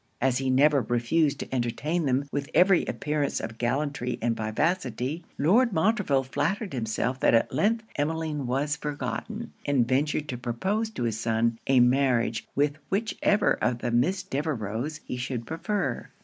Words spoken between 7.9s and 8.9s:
Emmeline was